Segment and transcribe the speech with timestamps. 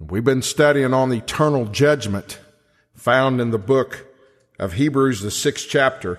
[0.00, 2.38] We've been studying on the eternal judgment
[2.94, 4.06] found in the book
[4.58, 6.18] of Hebrews, the sixth chapter,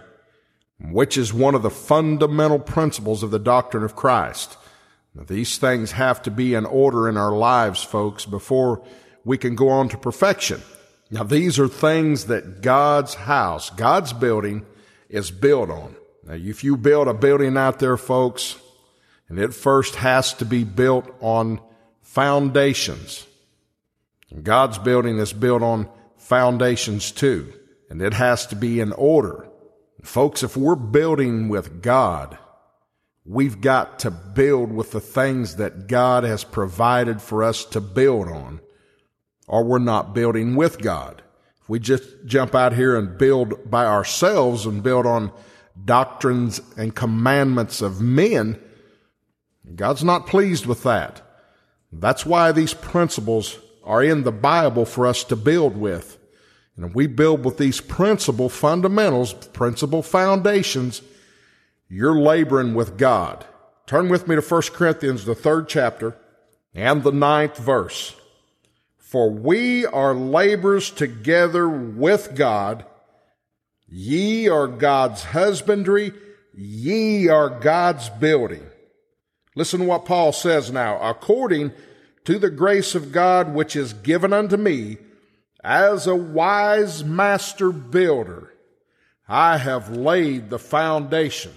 [0.80, 4.56] which is one of the fundamental principles of the doctrine of Christ.
[5.16, 8.86] Now, these things have to be in order in our lives, folks, before
[9.26, 10.62] we can go on to perfection.
[11.10, 14.64] Now, these are things that God's house, God's building
[15.10, 15.96] is built on.
[16.24, 18.58] Now, if you build a building out there, folks,
[19.28, 21.60] and it first has to be built on
[22.04, 23.26] foundations.
[24.44, 27.54] God's building is built on foundations too,
[27.90, 29.48] and it has to be in order.
[30.04, 32.38] Folks, if we're building with God,
[33.26, 38.28] we've got to build with the things that God has provided for us to build
[38.28, 38.62] on
[39.52, 41.22] or we're not building with God.
[41.62, 45.32] If we just jump out here and build by ourselves and build on
[45.84, 48.58] doctrines and commandments of men,
[49.76, 51.22] God's not pleased with that.
[51.92, 56.18] That's why these principles are in the Bible for us to build with.
[56.76, 61.02] And if we build with these principle fundamentals, principle foundations,
[61.90, 63.46] you're laboring with God.
[63.86, 66.16] Turn with me to 1 Corinthians, the third chapter
[66.74, 68.16] and the ninth verse.
[68.98, 72.86] For we are laborers together with God.
[73.90, 76.14] Ye are God's husbandry.
[76.56, 78.66] Ye are God's building.
[79.56, 80.98] Listen to what Paul says now.
[81.02, 81.74] According
[82.26, 84.98] to the grace of God which is given unto me,
[85.64, 88.54] as a wise master builder,
[89.28, 91.54] I have laid the foundation,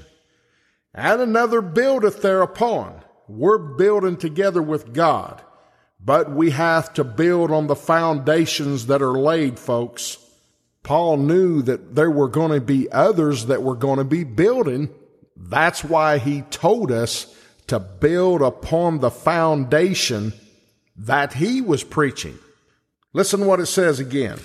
[0.95, 3.03] and another buildeth thereupon.
[3.27, 5.42] We're building together with God.
[6.05, 10.19] But we have to build on the foundations that are laid, folks.
[10.83, 14.91] Paul knew that there were going to be others that were going to be building.
[15.35, 17.35] That's why he told us
[17.69, 20.35] to build upon the foundation
[20.97, 22.39] that he was preaching.
[23.12, 24.39] Listen what it says again.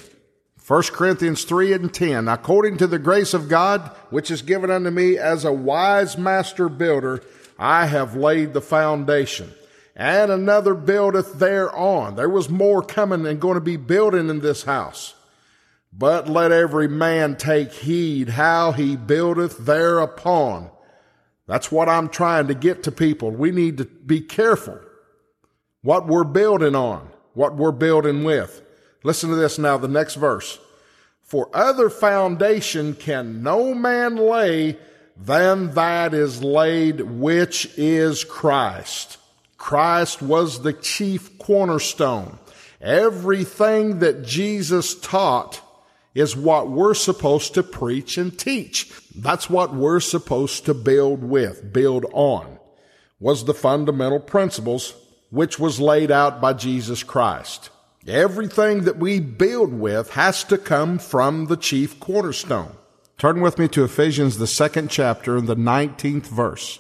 [0.68, 2.28] 1 Corinthians 3 and 10.
[2.28, 6.70] According to the grace of God, which is given unto me as a wise master
[6.70, 7.24] builder,
[7.58, 9.52] I have laid the foundation
[9.96, 12.16] and another buildeth thereon.
[12.16, 15.14] There was more coming and going to be building in this house.
[15.92, 20.70] But let every man take heed how he buildeth thereupon.
[21.48, 23.32] That's what I'm trying to get to people.
[23.32, 24.80] We need to be careful
[25.82, 28.62] what we're building on, what we're building with.
[29.04, 30.60] Listen to this now, the next verse.
[31.24, 34.78] For other foundation can no man lay
[35.16, 39.18] than that is laid, which is Christ.
[39.58, 42.40] Christ was the chief cornerstone.
[42.82, 45.62] Everything that Jesus taught
[46.16, 48.92] is what we're supposed to preach and teach.
[49.16, 52.58] That's what we're supposed to build with, build on,
[53.20, 54.94] was the fundamental principles
[55.30, 57.70] which was laid out by Jesus Christ.
[58.08, 62.76] Everything that we build with has to come from the chief cornerstone.
[63.18, 66.80] Turn with me to Ephesians, the second chapter and the 19th verse.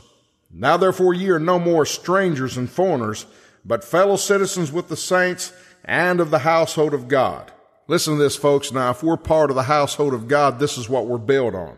[0.51, 3.25] Now therefore ye are no more strangers and foreigners,
[3.65, 5.53] but fellow citizens with the saints
[5.85, 7.51] and of the household of God.
[7.87, 8.71] Listen to this, folks.
[8.71, 11.77] Now, if we're part of the household of God, this is what we're built on.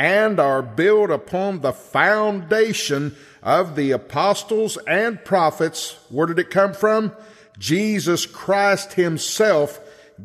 [0.00, 5.96] And are built upon the foundation of the apostles and prophets.
[6.08, 7.12] Where did it come from?
[7.58, 9.78] Jesus Christ himself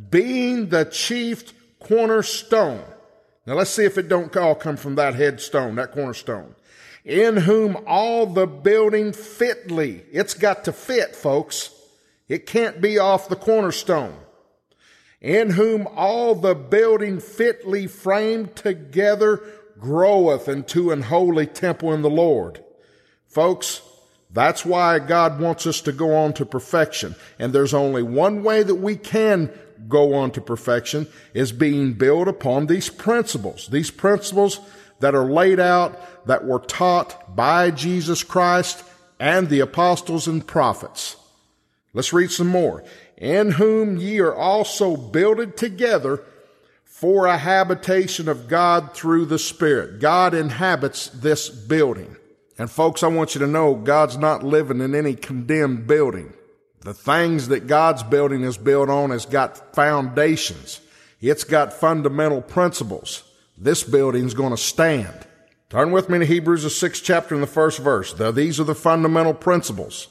[0.10, 2.84] being the chief cornerstone.
[3.46, 6.56] Now let's see if it don't all come from that headstone, that cornerstone
[7.06, 11.70] in whom all the building fitly, it's got to fit, folks.
[12.28, 14.18] It can't be off the cornerstone.
[15.22, 19.44] In whom all the building fitly framed together
[19.80, 22.64] groweth into an holy temple in the Lord.
[23.28, 23.82] Folks,
[24.32, 27.16] that's why God wants us to go on to perfection.
[27.40, 29.52] And there's only one way that we can
[29.88, 33.68] go on to perfection is being built upon these principles.
[33.68, 34.60] These principles
[35.00, 38.84] that are laid out that were taught by Jesus Christ
[39.20, 41.16] and the apostles and prophets.
[41.94, 42.84] Let's read some more.
[43.18, 46.24] In whom ye are also builded together
[46.96, 50.00] for a habitation of God through the Spirit.
[50.00, 52.16] God inhabits this building.
[52.58, 56.32] And folks, I want you to know God's not living in any condemned building.
[56.80, 60.80] The things that God's building is built on has got foundations.
[61.20, 63.24] It's got fundamental principles
[63.58, 65.28] this building's going to stand.
[65.70, 68.14] Turn with me to Hebrews, the sixth chapter, in the first verse.
[68.14, 70.08] These are the fundamental principles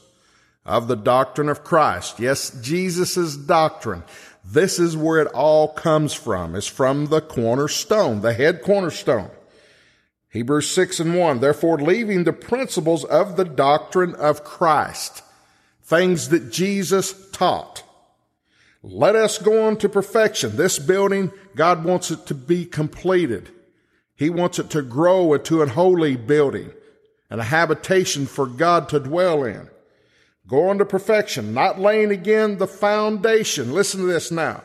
[0.65, 2.19] of the doctrine of Christ.
[2.19, 4.03] Yes, Jesus' doctrine.
[4.47, 6.55] This is where it all comes from.
[6.55, 9.31] It's from the cornerstone, the head cornerstone.
[10.29, 11.39] Hebrews 6 and 1.
[11.39, 15.23] Therefore, leaving the principles of the doctrine of Christ,
[15.81, 17.83] things that Jesus taught.
[18.83, 20.57] Let us go on to perfection.
[20.57, 23.49] This building, God wants it to be completed.
[24.15, 26.71] He wants it to grow into a holy building
[27.29, 29.69] and a habitation for God to dwell in.
[30.47, 33.73] Go to perfection, not laying again the foundation.
[33.73, 34.63] Listen to this now.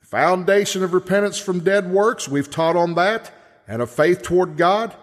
[0.00, 2.28] Foundation of repentance from dead works.
[2.28, 3.32] We've taught on that
[3.66, 4.94] and of faith toward God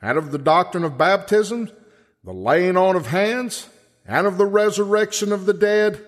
[0.00, 1.70] and of the doctrine of baptism,
[2.24, 3.68] the laying on of hands
[4.06, 6.04] and of the resurrection of the dead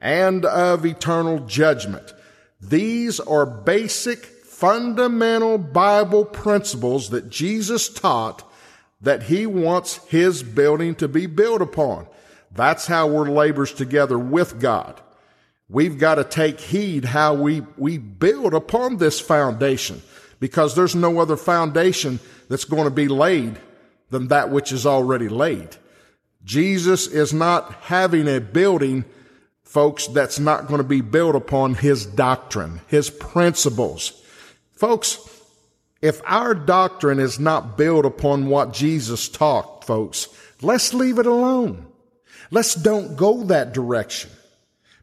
[0.00, 2.14] and of eternal judgment.
[2.60, 8.44] These are basic, fundamental Bible principles that Jesus taught
[9.00, 12.06] that he wants his building to be built upon.
[12.52, 15.00] That's how we're labors together with God.
[15.68, 20.02] We've got to take heed how we, we build upon this foundation
[20.40, 23.58] because there's no other foundation that's going to be laid
[24.10, 25.76] than that which is already laid.
[26.44, 29.04] Jesus is not having a building
[29.68, 34.22] folks, that's not going to be built upon his doctrine, his principles.
[34.72, 35.18] Folks,
[36.00, 40.28] if our doctrine is not built upon what Jesus taught, folks,
[40.62, 41.86] let's leave it alone.
[42.50, 44.30] Let's don't go that direction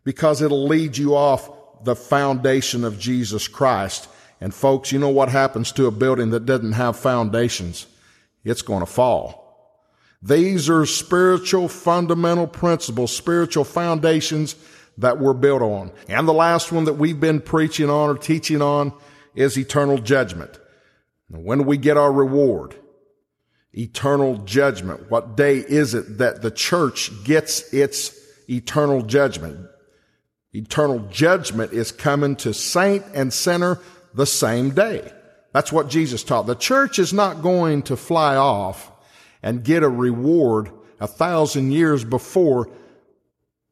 [0.04, 1.50] because it'll lead you off
[1.84, 4.08] the foundation of Jesus Christ.
[4.42, 7.88] And folks, you know what happens to a building that doesn't have foundations?
[8.44, 9.46] It's going to fall.
[10.22, 14.56] These are spiritual fundamental principles, spiritual foundations
[14.98, 15.92] that we're built on.
[16.08, 18.94] And the last one that we've been preaching on or teaching on
[19.36, 20.58] is eternal judgment.
[21.30, 22.76] When do we get our reward?
[23.78, 25.12] Eternal judgment.
[25.12, 28.18] What day is it that the church gets its
[28.50, 29.68] eternal judgment?
[30.54, 33.80] Eternal judgment is coming to saint and sinner
[34.14, 35.12] the same day.
[35.52, 36.48] That's what Jesus taught.
[36.48, 38.92] The church is not going to fly off
[39.44, 42.70] and get a reward a thousand years before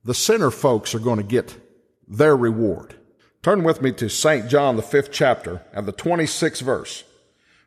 [0.03, 1.57] the sinner folks are going to get
[2.07, 2.95] their reward.
[3.41, 4.49] Turn with me to St.
[4.49, 7.03] John, the fifth chapter, and the 26th verse.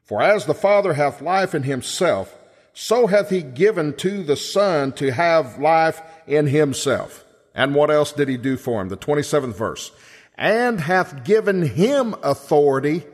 [0.06, 2.34] For as the Father hath life in himself,
[2.72, 7.24] so hath he given to the Son to have life in himself.
[7.54, 8.88] And what else did he do for him?
[8.88, 9.90] The 27th verse.
[10.38, 13.04] And hath given him authority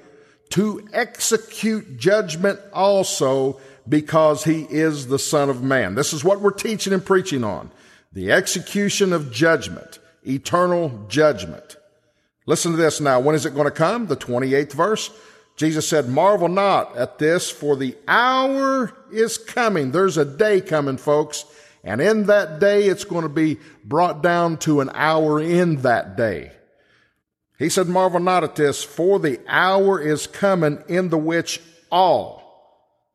[0.51, 3.59] to execute judgment also
[3.89, 5.95] because he is the Son of Man.
[5.95, 7.71] This is what we're teaching and preaching on.
[8.13, 11.77] The execution of judgment, eternal judgment.
[12.45, 13.21] Listen to this now.
[13.21, 14.09] When is it going to come?
[14.09, 15.11] The 28th verse.
[15.57, 19.93] Jesus said, marvel not at this, for the hour is coming.
[19.93, 21.45] There's a day coming, folks.
[21.85, 26.17] And in that day, it's going to be brought down to an hour in that
[26.17, 26.53] day.
[27.59, 31.61] He said, marvel not at this, for the hour is coming in the which
[31.91, 32.43] all,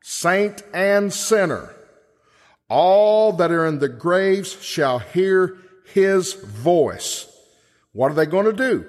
[0.02, 1.74] saint and sinner,
[2.70, 5.58] all that are in the graves shall hear
[5.94, 7.34] his voice.
[7.94, 8.86] What are they going to do?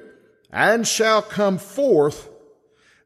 [0.50, 2.29] And shall come forth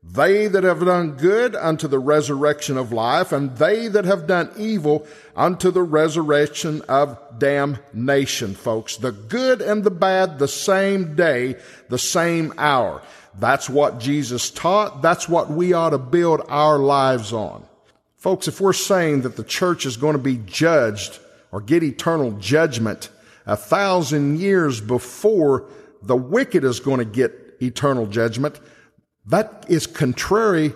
[0.02, 4.50] they that have done good unto the resurrection of life, and they that have done
[4.58, 5.06] evil
[5.36, 8.96] unto the resurrection of damnation, folks.
[8.96, 11.56] The good and the bad the same day,
[11.88, 13.00] the same hour.
[13.38, 15.02] That's what Jesus taught.
[15.02, 17.64] That's what we ought to build our lives on.
[18.16, 21.20] Folks, if we're saying that the church is going to be judged
[21.52, 23.08] or get eternal judgment
[23.46, 25.68] a thousand years before
[26.02, 28.60] the wicked is going to get eternal judgment,
[29.26, 30.72] that is contrary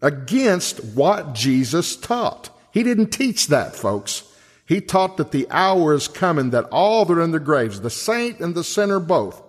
[0.00, 2.50] against what Jesus taught.
[2.72, 4.24] He didn't teach that, folks.
[4.66, 7.90] He taught that the hour is coming that all that are in their graves, the
[7.90, 9.42] saint and the sinner both,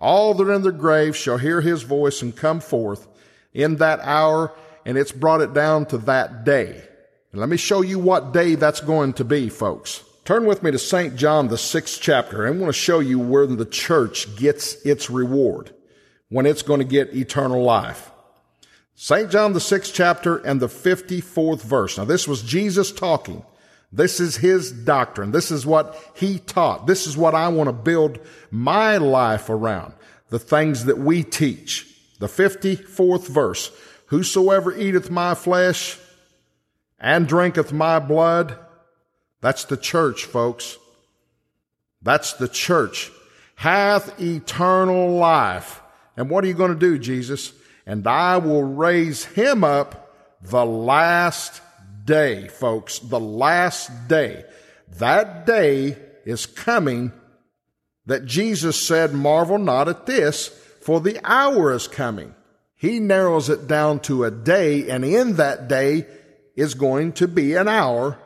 [0.00, 3.06] all that are in their graves shall hear his voice and come forth
[3.52, 4.52] in that hour
[4.84, 6.82] and it's brought it down to that day.
[7.32, 10.02] And let me show you what day that's going to be, folks.
[10.24, 11.16] Turn with me to St.
[11.16, 12.46] John, the sixth chapter.
[12.46, 15.72] I want to show you where the church gets its reward,
[16.30, 18.10] when it's going to get eternal life.
[18.94, 19.30] St.
[19.30, 21.98] John, the sixth chapter and the 54th verse.
[21.98, 23.44] Now, this was Jesus talking.
[23.92, 25.32] This is his doctrine.
[25.32, 26.86] This is what he taught.
[26.86, 28.20] This is what I want to build
[28.50, 29.94] my life around.
[30.28, 31.86] The things that we teach.
[32.18, 33.72] The 54th verse.
[34.06, 35.98] Whosoever eateth my flesh
[37.00, 38.56] and drinketh my blood,
[39.40, 40.76] that's the church, folks.
[42.02, 43.10] That's the church.
[43.56, 45.80] Hath eternal life.
[46.20, 47.54] And what are you going to do, Jesus?
[47.86, 51.62] And I will raise him up the last
[52.04, 52.98] day, folks.
[52.98, 54.44] The last day.
[54.98, 55.96] That day
[56.26, 57.12] is coming
[58.04, 60.48] that Jesus said, marvel not at this,
[60.82, 62.34] for the hour is coming.
[62.76, 66.06] He narrows it down to a day, and in that day
[66.54, 68.18] is going to be an hour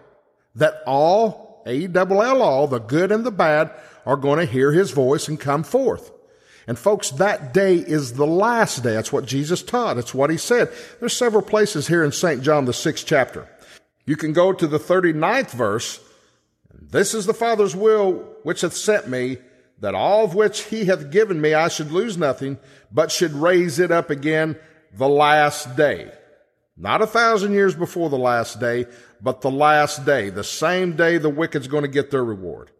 [0.56, 3.70] that all, A double L all, the good and the bad,
[4.04, 6.10] are going to hear his voice and come forth.
[6.66, 8.94] And folks, that day is the last day.
[8.94, 9.98] That's what Jesus taught.
[9.98, 10.70] It's what he said.
[10.98, 12.42] There's several places here in St.
[12.42, 13.48] John, the sixth chapter.
[14.06, 16.00] You can go to the 39th verse.
[16.72, 19.38] This is the Father's will which hath sent me,
[19.80, 22.58] that all of which he hath given me I should lose nothing,
[22.90, 24.56] but should raise it up again
[24.92, 26.10] the last day.
[26.76, 28.86] Not a thousand years before the last day,
[29.20, 32.70] but the last day, the same day the wicked's going to get their reward.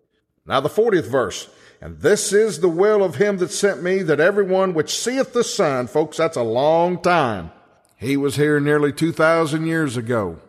[0.47, 1.49] Now the 40th verse.
[1.85, 5.45] And this is the will of him that sent me, that everyone which seeth the
[5.45, 7.51] Son, folks, that's a long time.
[7.99, 10.41] He was here nearly 2,000 years ago.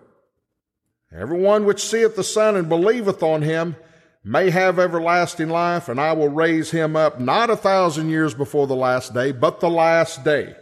[1.14, 3.76] Everyone which seeth the Son and believeth on him
[4.24, 8.66] may have everlasting life, and I will raise him up not a thousand years before
[8.66, 10.56] the last day, but the last day.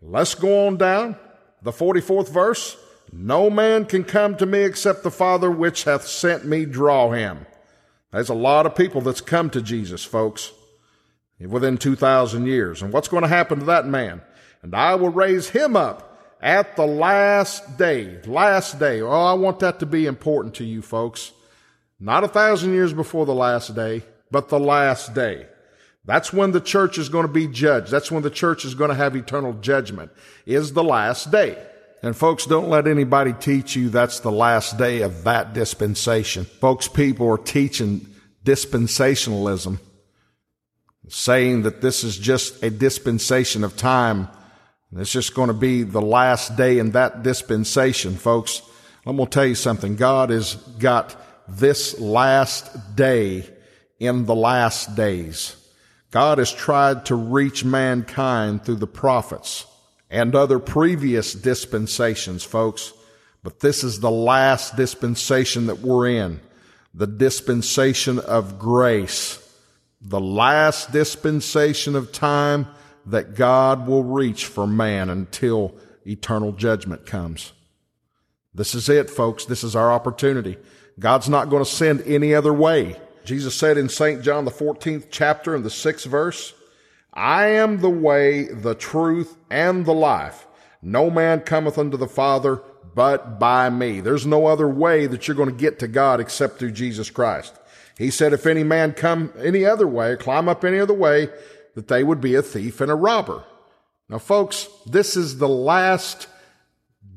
[0.00, 1.16] Let's go on down.
[1.60, 2.78] The 44th verse.
[3.12, 7.44] No man can come to me except the Father which hath sent me draw him.
[8.16, 10.50] There's a lot of people that's come to Jesus, folks,
[11.38, 12.80] within 2,000 years.
[12.80, 14.22] And what's going to happen to that man?
[14.62, 18.22] And I will raise him up at the last day.
[18.24, 19.02] Last day.
[19.02, 21.32] Oh, I want that to be important to you, folks.
[22.00, 25.46] Not a thousand years before the last day, but the last day.
[26.06, 27.90] That's when the church is going to be judged.
[27.90, 30.10] That's when the church is going to have eternal judgment,
[30.46, 31.62] is the last day.
[32.02, 36.44] And folks, don't let anybody teach you that's the last day of that dispensation.
[36.44, 38.06] Folks, people are teaching
[38.44, 39.78] dispensationalism,
[41.08, 44.28] saying that this is just a dispensation of time.
[44.94, 48.62] It's just going to be the last day in that dispensation, folks.
[49.04, 49.96] I'm going to tell you something.
[49.96, 51.16] God has got
[51.48, 53.48] this last day
[53.98, 55.56] in the last days.
[56.10, 59.66] God has tried to reach mankind through the prophets
[60.10, 62.92] and other previous dispensations, folks.
[63.42, 66.40] But this is the last dispensation that we're in.
[66.94, 69.42] The dispensation of grace.
[70.00, 72.66] The last dispensation of time
[73.06, 75.74] that God will reach for man until
[76.06, 77.52] eternal judgment comes.
[78.54, 79.44] This is it, folks.
[79.44, 80.56] This is our opportunity.
[80.98, 82.96] God's not going to send any other way.
[83.24, 84.22] Jesus said in St.
[84.22, 86.54] John, the 14th chapter and the 6th verse,
[87.16, 90.46] I am the way, the truth, and the life.
[90.82, 92.62] No man cometh unto the Father
[92.94, 94.00] but by me.
[94.00, 97.54] There's no other way that you're going to get to God except through Jesus Christ.
[97.98, 101.28] He said, if any man come any other way, climb up any other way,
[101.74, 103.44] that they would be a thief and a robber.
[104.08, 106.28] Now, folks, this is the last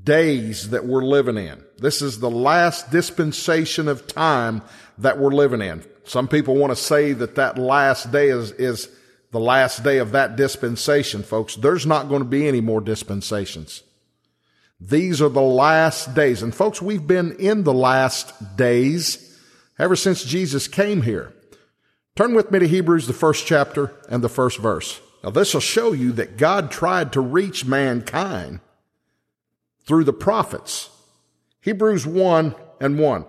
[0.04, 1.64] days that we're living in.
[1.78, 4.62] This is the last dispensation of time
[4.98, 5.84] that we're living in.
[6.04, 8.90] Some people want to say that that last day is, is
[9.32, 13.84] the last day of that dispensation, folks, there's not going to be any more dispensations.
[14.80, 16.42] These are the last days.
[16.42, 19.38] And folks, we've been in the last days
[19.78, 21.34] ever since Jesus came here.
[22.16, 25.00] Turn with me to Hebrews, the first chapter and the first verse.
[25.24, 28.62] Now, this will show you that God tried to reach mankind
[29.86, 30.90] through the prophets.
[31.62, 33.26] Hebrews 1 and 1.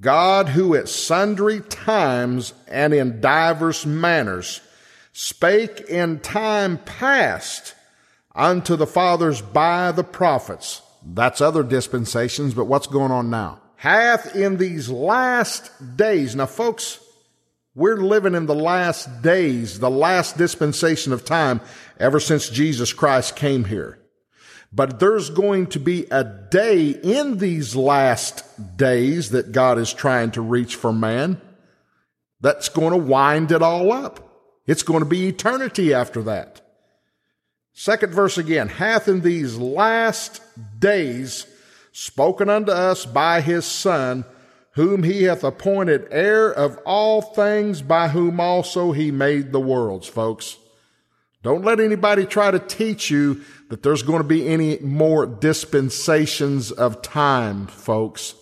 [0.00, 4.60] God, who at sundry times and in divers manners
[5.12, 7.74] spake in time past
[8.34, 10.82] unto the fathers by the prophets.
[11.04, 13.60] That's other dispensations, but what's going on now?
[13.76, 16.36] Hath in these last days.
[16.36, 17.00] Now, folks,
[17.74, 21.60] we're living in the last days, the last dispensation of time
[21.98, 23.98] ever since Jesus Christ came here.
[24.72, 30.30] But there's going to be a day in these last days that God is trying
[30.32, 31.40] to reach for man
[32.40, 34.29] that's going to wind it all up.
[34.66, 36.60] It's going to be eternity after that.
[37.72, 40.40] Second verse again, hath in these last
[40.78, 41.46] days
[41.92, 44.24] spoken unto us by his Son,
[44.72, 50.06] whom he hath appointed heir of all things, by whom also he made the worlds,
[50.06, 50.56] folks.
[51.42, 53.40] Don't let anybody try to teach you
[53.70, 58.34] that there's going to be any more dispensations of time, folks.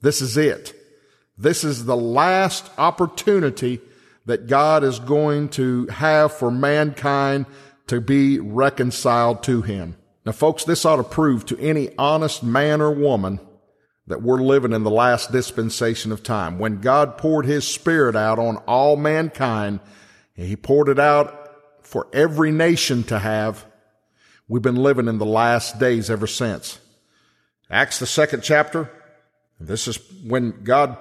[0.00, 0.74] This is it.
[1.38, 3.80] This is the last opportunity
[4.30, 7.46] that God is going to have for mankind
[7.88, 9.96] to be reconciled to Him.
[10.24, 13.40] Now, folks, this ought to prove to any honest man or woman
[14.06, 16.60] that we're living in the last dispensation of time.
[16.60, 19.80] When God poured His Spirit out on all mankind,
[20.34, 21.36] He poured it out
[21.82, 23.66] for every nation to have.
[24.46, 26.78] We've been living in the last days ever since.
[27.68, 28.92] Acts, the second chapter,
[29.58, 30.96] this is when God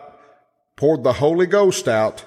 [0.76, 2.26] poured the Holy Ghost out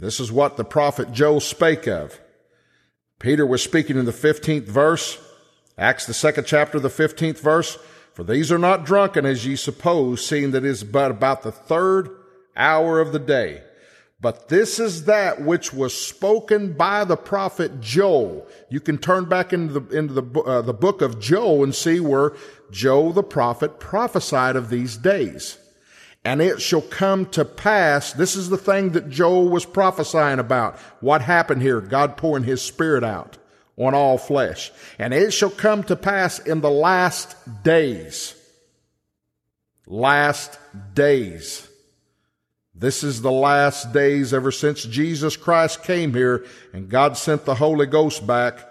[0.00, 2.20] this is what the prophet Joel spake of.
[3.18, 5.18] Peter was speaking in the 15th verse,
[5.78, 7.78] Acts the second chapter, the 15th verse.
[8.14, 11.52] For these are not drunken as ye suppose, seeing that it is but about the
[11.52, 12.10] third
[12.56, 13.62] hour of the day.
[14.20, 18.46] But this is that which was spoken by the prophet Joel.
[18.68, 21.98] You can turn back into the, into the, uh, the book of Joel and see
[21.98, 22.32] where
[22.70, 25.58] Joel the prophet prophesied of these days.
[26.24, 30.78] And it shall come to pass, this is the thing that Joel was prophesying about.
[31.00, 31.80] What happened here?
[31.80, 33.38] God pouring his spirit out
[33.76, 34.70] on all flesh.
[34.98, 38.36] And it shall come to pass in the last days.
[39.86, 40.58] Last
[40.94, 41.68] days.
[42.74, 47.56] This is the last days ever since Jesus Christ came here and God sent the
[47.56, 48.68] Holy Ghost back.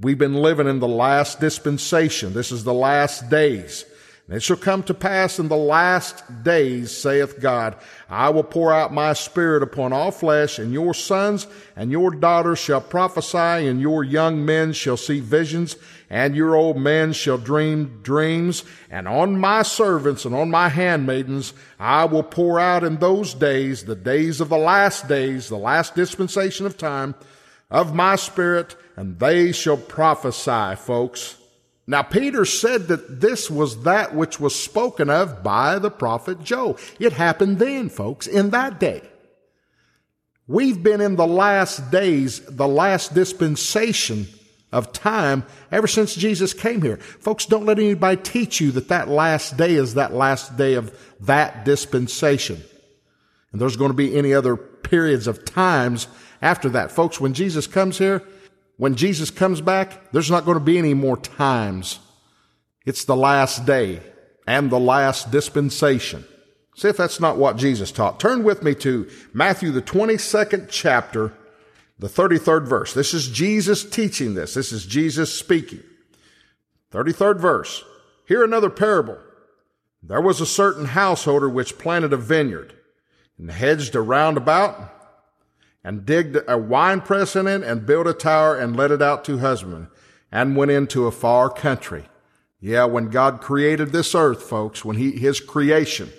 [0.00, 2.32] We've been living in the last dispensation.
[2.32, 3.84] This is the last days.
[4.28, 7.76] And it shall come to pass in the last days, saith God,
[8.10, 12.58] I will pour out my spirit upon all flesh, and your sons and your daughters
[12.58, 15.76] shall prophesy, and your young men shall see visions,
[16.10, 18.64] and your old men shall dream dreams.
[18.90, 23.86] And on my servants and on my handmaidens I will pour out in those days,
[23.86, 27.14] the days of the last days, the last dispensation of time,
[27.70, 31.37] of my spirit, and they shall prophesy, folks.
[31.90, 36.78] Now, Peter said that this was that which was spoken of by the prophet Joel.
[37.00, 39.00] It happened then, folks, in that day.
[40.46, 44.26] We've been in the last days, the last dispensation
[44.70, 46.98] of time ever since Jesus came here.
[46.98, 50.94] Folks, don't let anybody teach you that that last day is that last day of
[51.20, 52.62] that dispensation.
[53.50, 56.06] And there's going to be any other periods of times
[56.42, 56.92] after that.
[56.92, 58.22] Folks, when Jesus comes here,
[58.78, 61.98] when Jesus comes back, there's not going to be any more times.
[62.86, 64.00] It's the last day
[64.46, 66.24] and the last dispensation.
[66.76, 68.20] See if that's not what Jesus taught.
[68.20, 71.32] Turn with me to Matthew, the 22nd chapter,
[71.98, 72.94] the 33rd verse.
[72.94, 74.54] This is Jesus teaching this.
[74.54, 75.82] This is Jesus speaking.
[76.92, 77.84] 33rd verse.
[78.26, 79.18] Hear another parable.
[80.02, 82.74] There was a certain householder which planted a vineyard
[83.36, 84.97] and hedged around about
[85.84, 89.24] and digged a wine press in it and built a tower and let it out
[89.24, 89.88] to husbandmen
[90.30, 92.04] and went into a far country.
[92.60, 96.10] Yeah, when God created this earth, folks, when he, his creation,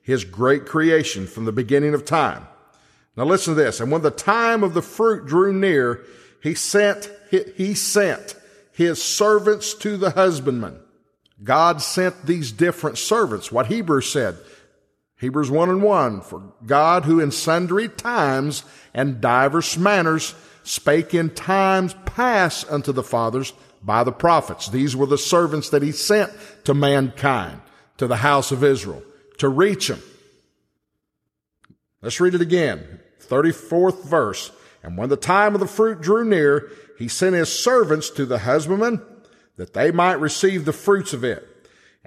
[0.00, 2.46] his great creation from the beginning of time.
[3.16, 3.80] Now listen to this.
[3.80, 6.04] And when the time of the fruit drew near,
[6.40, 8.36] he sent, he sent
[8.72, 10.78] his servants to the husbandman.
[11.42, 14.38] God sent these different servants, what Hebrews said.
[15.20, 18.62] Hebrews 1 and 1, for God who in sundry times
[18.94, 23.52] and divers manners spake in times past unto the fathers
[23.82, 24.68] by the prophets.
[24.68, 26.32] These were the servants that he sent
[26.64, 27.60] to mankind,
[27.96, 29.02] to the house of Israel,
[29.38, 30.02] to reach them.
[32.00, 33.00] Let's read it again.
[33.20, 34.52] 34th verse.
[34.82, 38.38] And when the time of the fruit drew near, he sent his servants to the
[38.38, 39.02] husbandman
[39.56, 41.46] that they might receive the fruits of it.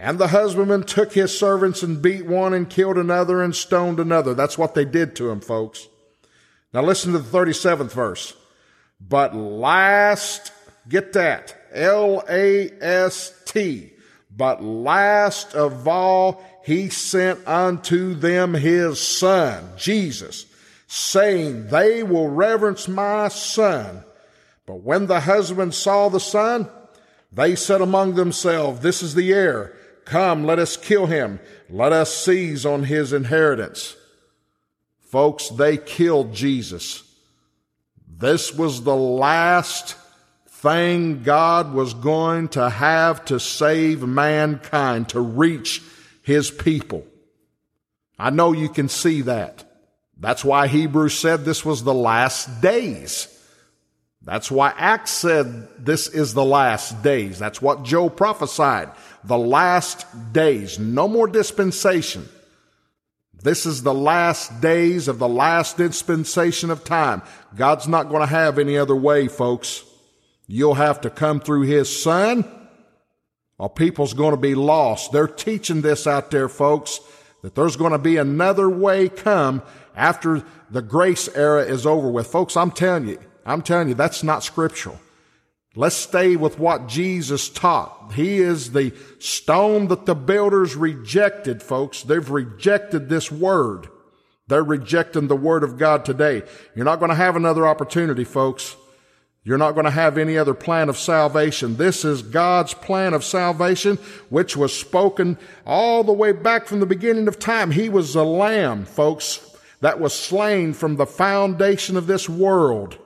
[0.01, 4.33] And the husbandman took his servants and beat one and killed another and stoned another.
[4.33, 5.87] That's what they did to him, folks.
[6.73, 8.35] Now listen to the 37th verse.
[8.99, 10.51] But last,
[10.89, 12.33] get that, L-A-S-T,
[14.35, 20.47] but last of all, he sent unto them his son, Jesus,
[20.87, 24.03] saying, they will reverence my son.
[24.65, 26.69] But when the husband saw the son,
[27.31, 29.75] they said among themselves, this is the heir.
[30.05, 31.39] Come, let us kill him.
[31.69, 33.95] Let us seize on his inheritance.
[34.99, 37.03] Folks, they killed Jesus.
[38.07, 39.95] This was the last
[40.47, 45.81] thing God was going to have to save mankind, to reach
[46.23, 47.05] his people.
[48.19, 49.63] I know you can see that.
[50.17, 53.27] That's why Hebrews said this was the last days.
[54.23, 57.39] That's why Acts said this is the last days.
[57.39, 58.91] That's what Joel prophesied
[59.23, 60.77] the last days.
[60.77, 62.29] No more dispensation.
[63.43, 67.23] This is the last days of the last dispensation of time.
[67.55, 69.83] God's not going to have any other way, folks.
[70.45, 72.45] You'll have to come through His Son
[73.57, 75.11] or people's going to be lost.
[75.11, 76.99] They're teaching this out there, folks,
[77.41, 79.63] that there's going to be another way come
[79.95, 82.27] after the grace era is over with.
[82.27, 84.99] Folks, I'm telling you, I'm telling you, that's not scriptural.
[85.75, 88.11] Let's stay with what Jesus taught.
[88.13, 92.03] He is the stone that the builders rejected, folks.
[92.03, 93.87] They've rejected this word.
[94.47, 96.43] They're rejecting the word of God today.
[96.75, 98.75] You're not going to have another opportunity, folks.
[99.43, 101.77] You're not going to have any other plan of salvation.
[101.77, 103.95] This is God's plan of salvation,
[104.29, 107.71] which was spoken all the way back from the beginning of time.
[107.71, 109.39] He was a lamb, folks,
[109.79, 112.97] that was slain from the foundation of this world.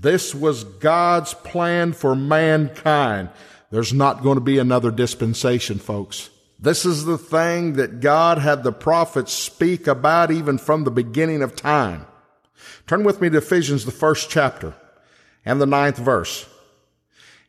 [0.00, 3.30] This was God's plan for mankind.
[3.70, 6.30] There's not going to be another dispensation, folks.
[6.60, 11.42] This is the thing that God had the prophets speak about even from the beginning
[11.42, 12.06] of time.
[12.86, 14.74] Turn with me to Ephesians, the first chapter
[15.44, 16.48] and the ninth verse.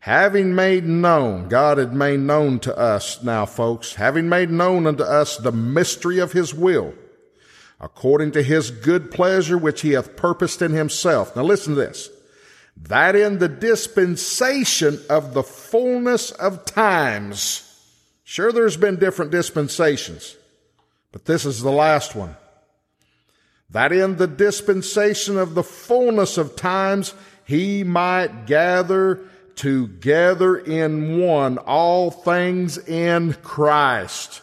[0.01, 5.03] Having made known, God had made known to us now, folks, having made known unto
[5.03, 6.93] us the mystery of his will,
[7.79, 11.35] according to his good pleasure which he hath purposed in himself.
[11.35, 12.09] Now listen to this.
[12.83, 17.65] That in the dispensation of the fullness of times,
[18.23, 20.35] sure there's been different dispensations,
[21.11, 22.35] but this is the last one.
[23.69, 27.13] That in the dispensation of the fullness of times,
[27.45, 29.19] he might gather
[29.55, 34.41] together in one all things in Christ.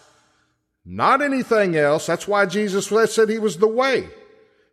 [0.85, 2.07] Not anything else.
[2.07, 4.09] That's why Jesus said he was the way.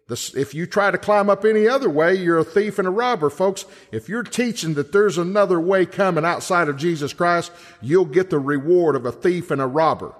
[0.09, 3.29] If you try to climb up any other way, you're a thief and a robber,
[3.29, 3.65] folks.
[3.91, 8.39] If you're teaching that there's another way coming outside of Jesus Christ, you'll get the
[8.39, 10.13] reward of a thief and a robber.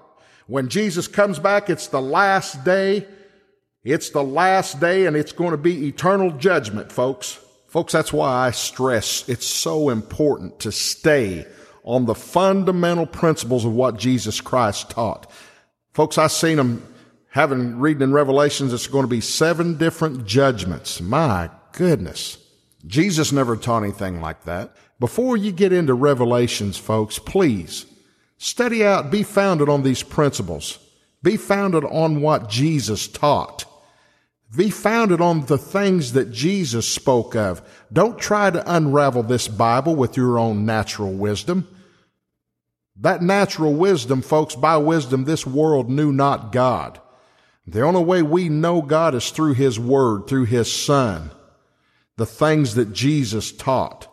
[0.46, 3.06] When Jesus comes back, it's the last day.
[3.82, 7.38] It's the last day and it's going to be eternal judgment, folks.
[7.66, 11.46] Folks, that's why I stress it's so important to stay
[11.82, 15.30] on the fundamental principles of what Jesus Christ taught.
[15.92, 16.93] Folks, I've seen them
[17.34, 21.00] having reading in Revelations, it's going to be seven different judgments.
[21.00, 22.38] My goodness.
[22.86, 24.76] Jesus never taught anything like that.
[25.00, 27.86] Before you get into Revelations, folks, please
[28.38, 30.78] study out, be founded on these principles.
[31.24, 33.64] Be founded on what Jesus taught.
[34.56, 37.62] Be founded on the things that Jesus spoke of.
[37.92, 41.66] Don't try to unravel this Bible with your own natural wisdom.
[42.94, 47.00] That natural wisdom, folks, by wisdom, this world knew not God.
[47.66, 51.30] The only way we know God is through His Word, through His Son,
[52.16, 54.06] the things that Jesus taught.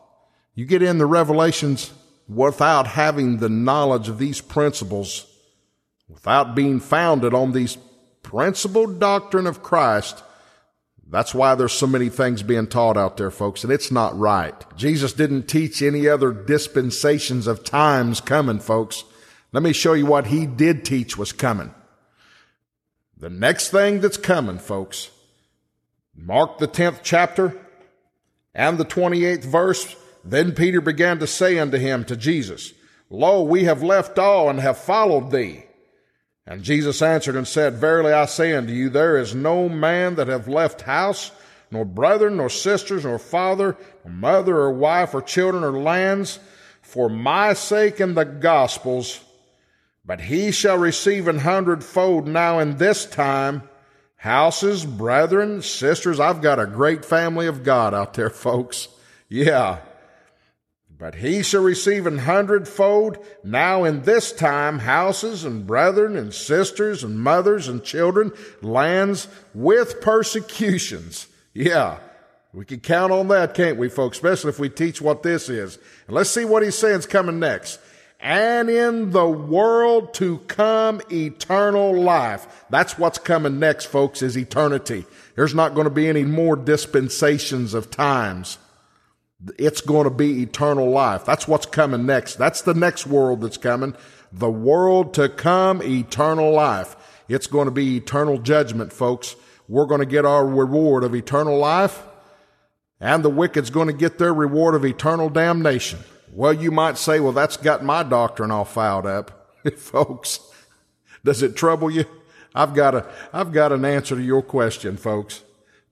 [0.55, 1.91] You get in the revelations
[2.27, 5.27] without having the knowledge of these principles,
[6.07, 7.77] without being founded on these
[8.23, 10.23] principled doctrine of Christ,
[11.11, 14.55] that's why there's so many things being taught out there, folks, and it's not right.
[14.77, 19.03] Jesus didn't teach any other dispensations of times coming, folks.
[19.51, 21.75] Let me show you what he did teach was coming.
[23.21, 25.11] The next thing that's coming, folks,
[26.15, 27.55] Mark the 10th chapter
[28.55, 29.95] and the 28th verse.
[30.25, 32.73] Then Peter began to say unto him, to Jesus,
[33.11, 35.65] Lo, we have left all and have followed thee.
[36.47, 40.27] And Jesus answered and said, Verily I say unto you, there is no man that
[40.27, 41.31] hath left house,
[41.69, 46.39] nor brethren, nor sisters, nor father, nor mother, or wife, or children, or lands,
[46.81, 49.21] for my sake and the gospel's,
[50.11, 53.63] but he shall receive an hundredfold now in this time
[54.17, 56.19] houses, brethren, sisters.
[56.19, 58.89] I've got a great family of God out there, folks.
[59.29, 59.77] Yeah.
[60.89, 67.05] But he shall receive an hundredfold now in this time houses and brethren and sisters
[67.05, 71.27] and mothers and children, lands with persecutions.
[71.53, 71.99] Yeah.
[72.51, 74.17] We can count on that, can't we, folks?
[74.17, 75.77] Especially if we teach what this is.
[76.07, 77.79] And let's see what he's saying is coming next.
[78.21, 82.65] And in the world to come, eternal life.
[82.69, 85.05] That's what's coming next, folks, is eternity.
[85.35, 88.59] There's not going to be any more dispensations of times
[89.57, 91.25] it's going to be eternal life.
[91.25, 92.35] That's what's coming next.
[92.35, 93.95] That's the next world that's coming.
[94.31, 96.95] The world to come, eternal life.
[97.27, 99.35] It's going to be eternal judgment, folks.
[99.67, 102.03] We're going to get our reward of eternal life,
[102.99, 105.99] and the wicked's going to get their reward of eternal damnation.
[106.33, 109.59] Well, you might say, well, that's got my doctrine all fouled up.
[109.77, 110.39] folks,
[111.23, 112.05] does it trouble you?
[112.55, 115.43] I've got a, I've got an answer to your question, folks.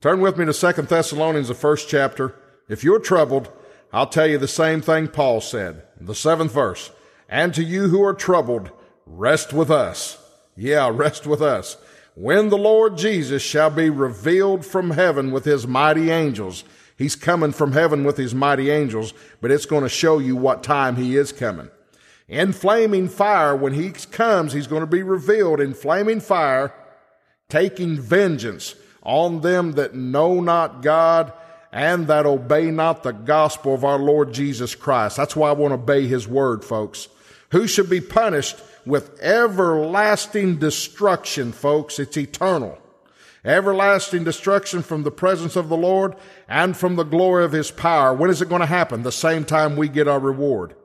[0.02, 2.36] Turn with me to Second Thessalonians, the first chapter.
[2.70, 3.52] If you're troubled,
[3.92, 5.84] I'll tell you the same thing Paul said.
[6.00, 6.92] The seventh verse.
[7.28, 8.72] And to you who are troubled,
[9.06, 10.18] rest with us.
[10.56, 11.78] Yeah, rest with us.
[12.16, 16.64] When the Lord Jesus shall be revealed from heaven with his mighty angels.
[17.00, 20.64] He's coming from heaven with his mighty angels, but it's going to show you what
[20.64, 21.70] time he is coming.
[22.28, 26.74] In flaming fire, when he comes, he's going to be revealed in flaming fire,
[27.48, 31.32] taking vengeance on them that know not God
[31.72, 35.16] and that obey not the gospel of our Lord Jesus Christ.
[35.16, 37.08] That's why I want to obey his word, folks.
[37.52, 41.98] Who should be punished with everlasting destruction, folks?
[41.98, 42.78] It's eternal.
[43.46, 46.16] Everlasting destruction from the presence of the Lord
[46.48, 48.14] and from the glory of his power.
[48.14, 49.04] When is it going to happen?
[49.04, 50.76] The same time we get our reward.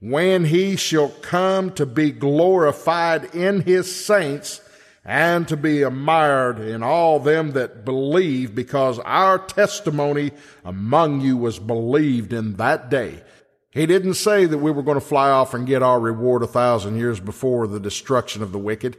[0.00, 4.62] When he shall come to be glorified in his saints
[5.04, 10.32] and to be admired in all them that believe, because our testimony
[10.64, 13.22] among you was believed in that day.
[13.70, 16.46] He didn't say that we were going to fly off and get our reward a
[16.46, 18.96] thousand years before the destruction of the wicked.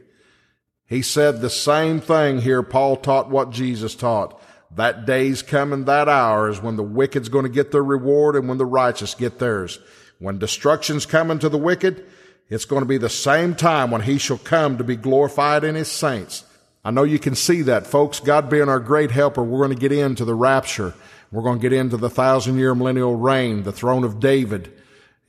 [0.89, 2.63] He said the same thing here.
[2.63, 4.41] Paul taught what Jesus taught.
[4.75, 8.49] That day's coming, that hour is when the wicked's going to get their reward and
[8.49, 9.80] when the righteous get theirs.
[10.17, 12.06] When destruction's coming to the wicked,
[12.49, 15.75] it's going to be the same time when he shall come to be glorified in
[15.75, 16.43] his saints.
[16.84, 18.19] I know you can see that, folks.
[18.19, 20.95] God being our great helper, we're going to get into the rapture.
[21.32, 24.73] We're going to get into the thousand year millennial reign, the throne of David.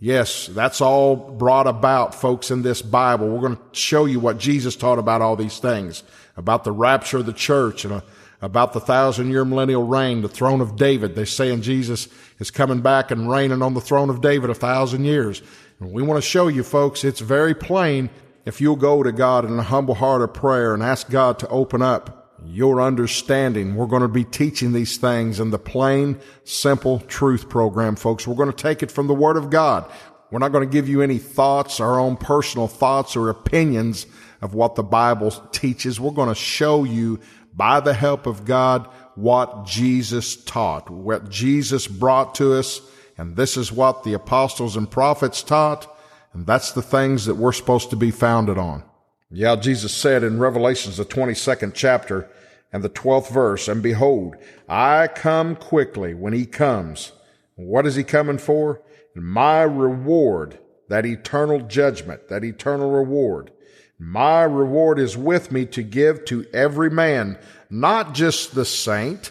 [0.03, 3.29] Yes, that's all brought about, folks, in this Bible.
[3.29, 6.03] We're going to show you what Jesus taught about all these things,
[6.39, 8.01] about the rapture of the church and uh,
[8.41, 11.15] about the thousand year millennial reign, the throne of David.
[11.15, 12.09] They're saying Jesus
[12.39, 15.43] is coming back and reigning on the throne of David a thousand years.
[15.81, 18.09] And we want to show you, folks, it's very plain
[18.47, 21.49] if you'll go to God in a humble heart of prayer and ask God to
[21.49, 23.75] open up your understanding.
[23.75, 28.27] We're going to be teaching these things in the plain, simple truth program, folks.
[28.27, 29.91] We're going to take it from the Word of God.
[30.31, 34.07] We're not going to give you any thoughts, our own personal thoughts or opinions
[34.41, 36.01] of what the Bible teaches.
[36.01, 37.21] We're going to show you
[37.55, 42.81] by the help of God what Jesus taught, what Jesus brought to us.
[43.19, 45.95] And this is what the apostles and prophets taught.
[46.33, 48.85] And that's the things that we're supposed to be founded on.
[49.33, 52.29] Yeah, Jesus said in Revelations, the 22nd chapter
[52.73, 54.35] and the 12th verse, and behold,
[54.69, 57.13] I come quickly when he comes.
[57.55, 58.83] What is he coming for?
[59.15, 63.53] My reward, that eternal judgment, that eternal reward.
[64.01, 67.39] My reward is with me to give to every man,
[67.69, 69.31] not just the saint.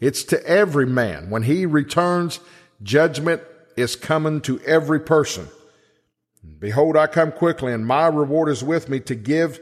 [0.00, 1.30] It's to every man.
[1.30, 2.38] When he returns,
[2.82, 3.42] judgment
[3.76, 5.48] is coming to every person.
[6.58, 9.60] Behold, I come quickly, and my reward is with me to give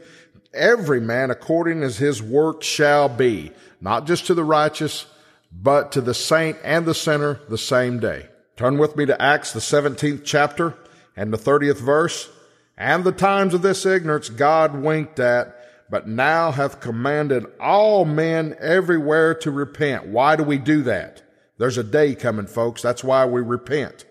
[0.53, 5.05] every man according as his work shall be, not just to the righteous,
[5.51, 8.27] but to the saint and the sinner the same day.
[8.55, 10.75] Turn with me to Acts, the 17th chapter
[11.15, 12.29] and the 30th verse.
[12.77, 15.55] And the times of this ignorance God winked at,
[15.89, 20.07] but now hath commanded all men everywhere to repent.
[20.07, 21.21] Why do we do that?
[21.57, 22.81] There's a day coming, folks.
[22.81, 24.05] That's why we repent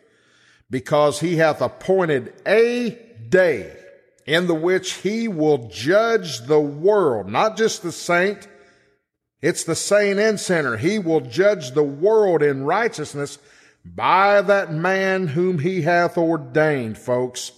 [0.70, 2.96] because he hath appointed a
[3.28, 3.76] day
[4.24, 8.46] in the which he will judge the world, not just the saint.
[9.42, 10.76] It's the saint and sinner.
[10.76, 13.38] He will judge the world in righteousness
[13.85, 17.52] by that man whom he hath ordained, folks.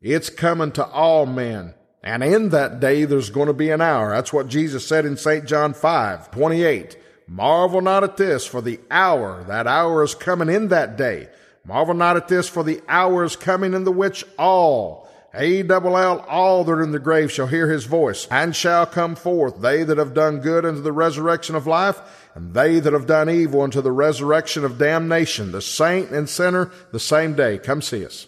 [0.00, 1.74] It's coming to all men.
[2.04, 4.10] And in that day, there's going to be an hour.
[4.10, 5.46] That's what Jesus said in St.
[5.46, 6.96] John 5, 28.
[7.28, 11.28] Marvel not at this, for the hour, that hour is coming in that day
[11.64, 15.96] Marvel not at this, for the hour is coming in the which all, A double
[15.96, 19.60] L, all that are in the grave shall hear his voice, and shall come forth,
[19.60, 22.00] they that have done good unto the resurrection of life,
[22.34, 26.70] and they that have done evil unto the resurrection of damnation, the saint and sinner
[26.90, 27.58] the same day.
[27.58, 28.26] Come see us.